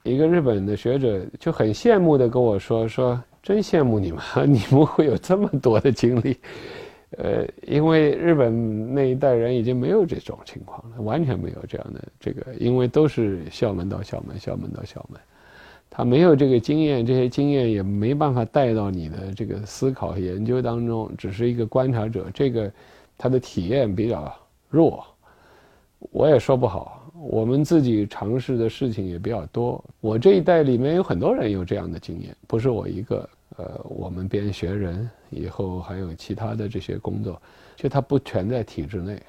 [0.03, 6.37] 一个日本的学者就很羡慕的跟我说：“说真羡慕你们，你们会有这么多的经历。”
[7.17, 15.19] 呃，因为日本那一代人已经没有这种情况了，完全没有这样的这个，因为都是校门到校门，校门到校门，
[15.99, 22.71] 他没有这个经验，这些经验也没办法带到你的这个思考和研究当中，只是一个观察者，这个
[23.17, 24.33] 他的体验比较
[24.69, 25.05] 弱，
[26.11, 27.11] 我也说不好。
[27.15, 29.83] 我们自己尝试的事情也比较多。
[29.99, 33.29] 我这一代里面有很多人有这样的经验，不是我一个。
[33.57, 37.41] 呃，我们编学人以后还有其他的这些工作，
[37.75, 39.21] 就他不全在体制内，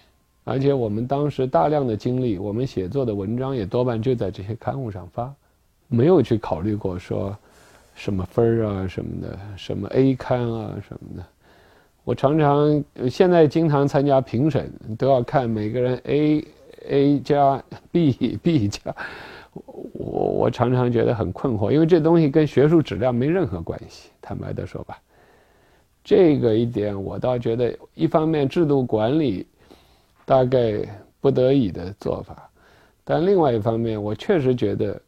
[0.44, 5.34] 而且我们当时大量的精力，我们写作的文章也多半就在这些刊物上发，
[5.90, 7.36] 没有去考虑过说
[7.94, 11.26] 什么分儿啊什么的，什么 A 刊啊什么的。
[12.04, 16.42] 我常常现在经常参加评审，都要看每个人 A。
[16.88, 17.62] A 加
[17.92, 18.80] B，B 加，
[19.52, 24.08] 我我常常觉得很困惑，因为这东西跟学术质量没任何关系。
[24.22, 24.98] 坦白的说吧，
[26.02, 29.46] 这个一点我倒觉得，一方面制度管理
[30.24, 30.80] 大概
[31.20, 32.48] 不得已的做法，
[33.04, 34.98] 但另外一方面，我确实觉得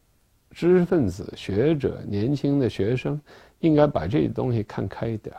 [0.53, 3.21] 知识分子、学者、年轻的学生
[3.61, 5.35] 应该把这东西看开一点。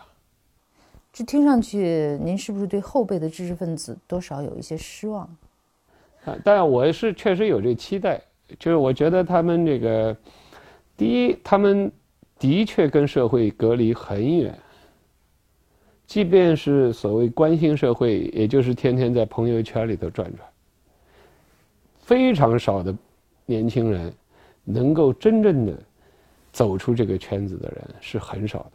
[1.11, 5.23] 这听上去，您是不是对后辈的知识分子多少有一些失望？
[6.25, 8.19] 啊，但我是确实有这期待，
[8.57, 10.17] 就是我觉得他们这个，
[10.97, 11.91] 第一，他们
[12.39, 14.57] 的确跟社会隔离很远，
[16.07, 20.47] 即便是所谓关心社会，也就是天天在朋友圈里头转转，
[21.99, 22.95] 非常少的
[23.45, 24.11] 年轻人
[24.63, 25.77] 能够真正的
[26.51, 28.71] 走出这个圈子的人是很少的。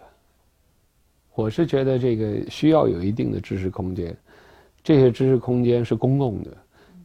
[1.34, 4.16] 我是觉得这个需要有一定的知识空间，
[4.82, 6.50] 这些知识空间是公共的。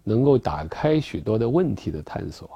[0.05, 2.49] 能够打开许多的问题的探索。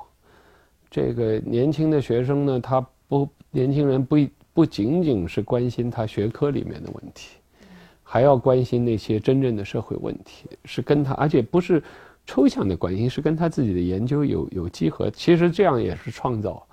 [0.92, 4.18] 这个年轻的学生呢，他不，年轻人不
[4.54, 7.38] 不仅仅是关心他学科里面的问题，
[8.04, 11.82] 还要关心那些真正的社会问题，是跟他，而且不是
[12.28, 15.10] 抽象的关心，是跟他自己的研究有有机合。
[15.10, 16.64] 其实这样也是创造，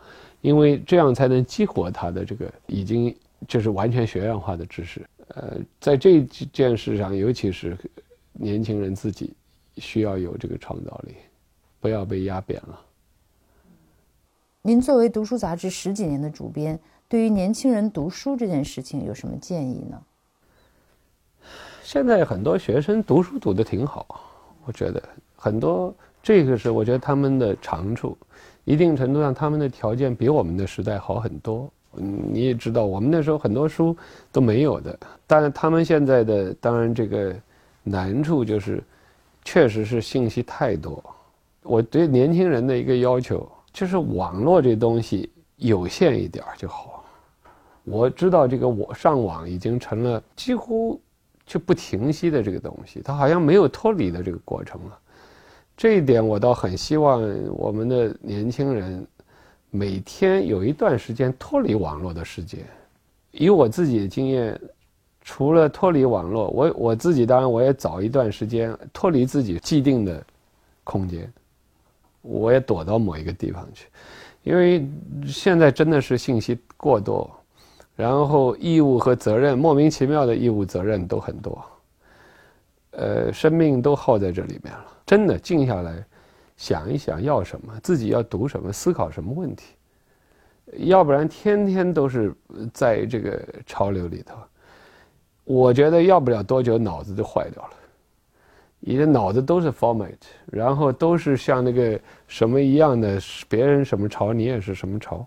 [0.43, 3.17] 因为这样才能激活他的这个已经
[3.49, 5.01] 就是完全学院化的知识。
[5.29, 6.21] 呃，在这
[6.53, 7.75] 件事上，尤其是
[8.35, 9.33] 年轻人自己。
[9.79, 11.17] 需要有这个创造力，
[11.81, 12.81] 不要被压扁了。
[14.63, 16.79] 您作为读书杂志十几年的主编，
[17.09, 20.01] 对于年轻人读书这件事情有什么建议呢？
[21.83, 24.07] 现在很多学生读书读得挺好，
[24.65, 25.03] 我觉得
[25.45, 28.17] 很多这个是我觉得他们的长处，
[28.65, 31.71] 一定程度上他们的条件比我们的时代好很多。
[31.93, 33.97] 你也知道，我们那时候很多书
[34.33, 37.35] 都没有的，但是他们现在的当然这个
[37.83, 38.83] 难处就是。
[39.47, 41.05] 确实是信息太多，
[41.65, 47.05] 我对年轻人的一个要求就是网络这东西有限一点就好。
[47.85, 50.99] 我知道这个我上网已经成了几乎
[51.45, 54.99] 就不停息的这个东西，它好像没有脱离的这个过程了。
[55.77, 59.07] 这一点我倒很希望我们的年轻人
[59.71, 62.59] 每天有一段时间脱离网络的世界。
[63.31, 64.61] 以我自己的经验。
[65.27, 70.23] 除了脱离网络，我我自己当然我也早一段时间脱离自己既定的
[70.85, 71.33] 空间，
[72.21, 73.87] 我也躲到某一个地方去，
[74.43, 74.87] 因为
[75.27, 77.31] 现在真的是信息过多，
[77.97, 81.59] 然后义务和责任莫名其妙的义务责任都很多，
[82.97, 84.87] 呃，生命都耗在这里面了。
[85.07, 86.05] 真的静下来
[86.57, 89.75] 想一想要什么，自己要读什么，思考什么问题，
[90.79, 92.35] 要不然天天都是
[92.73, 94.37] 在这个潮流里头。
[95.45, 97.71] 我觉得要不了多久，脑子就坏掉了。
[98.87, 100.15] 你的脑子都是 format，
[100.47, 103.19] 然后都是像那个什么一样的，
[103.49, 105.27] 别人什么潮，你也是什么潮。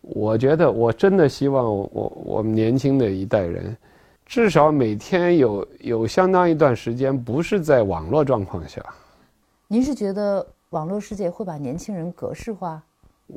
[0.00, 3.74] 我觉得，我真的希望我我们年轻的一代人，
[4.26, 8.84] 至少每天有有相当一段时间不是在网络状况下。
[9.68, 12.82] 您是觉得网络世界会把年轻人格式化？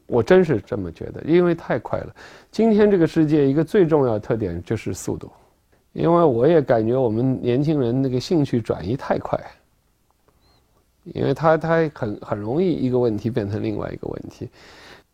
[0.06, 2.14] 我真是这么觉得，因为太快了。
[2.52, 5.32] 今天这个世界一个最重要的特点就是速度，
[5.94, 9.40] 因为我也感觉我们年轻人那个兴趣转移太快，
[11.06, 14.50] 因为他他很很容易一个问题变成另外一个问题。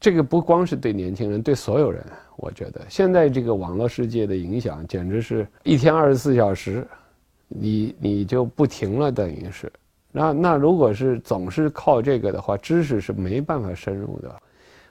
[0.03, 2.03] 这个不光是对年轻人，对所有人，
[2.35, 6.85] 我觉得现在这个网络世界的影响，简直是一天二十四小时，
[7.47, 9.71] 你你就不停了，等于是。
[10.11, 14.35] 那那如果是总是靠这个的话，知识是没办法深入的。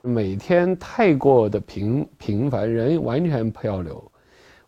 [0.00, 4.02] 每天太过的平平凡，人完全漂流，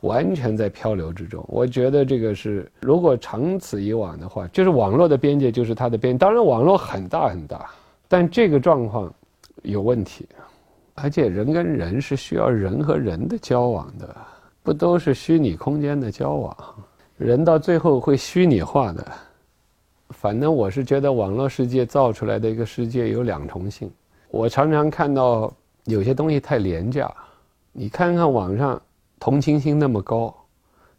[0.00, 1.42] 完全在漂流之中。
[1.48, 6.18] 我觉得这个是，如果长此以往的话，就是网络的边界就是它的边。
[6.18, 7.70] 当然，网络很大很大，
[8.06, 9.10] 但这个状况。
[9.64, 10.26] 有问题，
[10.94, 14.16] 而且人跟人是需要人和人的交往的，
[14.62, 16.56] 不都是虚拟空间的交往？
[17.16, 19.04] 人到最后会虚拟化的。
[20.10, 23.90] 反正我是觉得网络世界造出来的一个世界有两重性。
[24.30, 25.52] 我常常看到
[25.84, 27.12] 有些东西太廉价，
[27.72, 28.80] 你看看网上
[29.18, 30.32] 同情心那么高，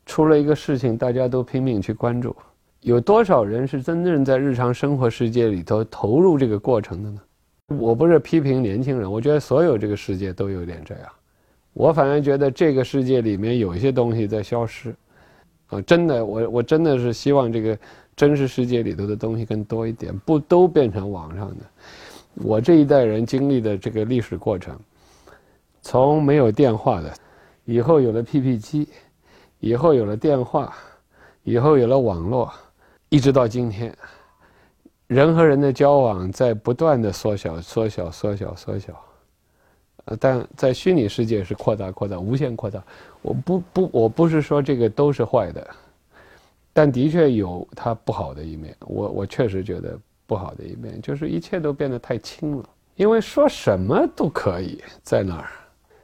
[0.06, 2.36] 出了一个事情大家都拼命去关注，
[2.82, 7.22] 有多少人是真正在日常生活世界里头投入这个过程的呢？
[7.68, 11.04] 我不是批评年轻人，我觉得所有这个世界都有点这样。
[11.74, 14.96] 我反而觉得这个世界里面有一些东西在消失，
[15.68, 17.78] 啊，真的，我我真的是希望这个
[18.16, 21.66] 真实世界里头的东西更多一点，不都变成网上的。
[22.36, 24.80] 我这一代人经历的这个历史过程，
[25.82, 27.12] 从没有电话的，
[27.66, 28.88] 以后有了 PP 机，
[29.60, 30.72] 以后有了电话，
[31.44, 32.54] 以后有了网络，
[33.10, 33.92] 一直到今天。
[35.08, 38.94] 人和人的交往在不断的缩小、缩小、缩小、缩小，
[40.06, 42.84] 呃，但在虚拟世界是扩大、扩大、无限扩大。
[43.22, 45.68] 我不不，我不是说这个都是坏的，
[46.74, 48.76] 但的确有它不好的一面。
[48.82, 55.50] 我我确实觉得不好的一面就是一切都变得太轻了，因为说什么都可以在那儿，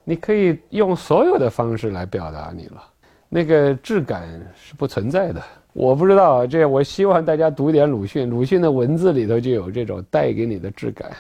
[0.03, 2.83] 你可以用所有的方式来表达你了，
[3.29, 5.41] 那个质感是不存在的。
[5.73, 11.11] 我不知道啊，这我希望大家读一点鲁迅，鲁迅的文字里头就有这种带给你的质感。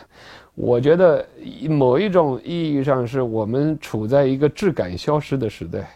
[0.55, 1.25] 我觉得
[1.69, 5.89] 某一种意义上是我们处在一个质感消失的时代。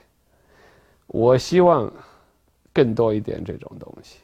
[1.08, 1.92] 我希望
[2.74, 4.20] 更多一点这种东西。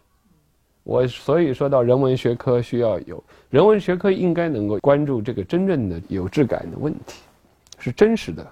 [0.84, 7.22] 我所以说到人文学科需要有人文学科应该能够关注这个真正的有质感的问题，
[7.78, 8.52] 是真实的。